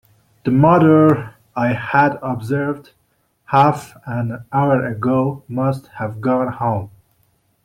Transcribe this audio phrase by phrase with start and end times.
[0.45, 2.93] The motor I had observed
[3.45, 6.89] half an hour ago must have gone home.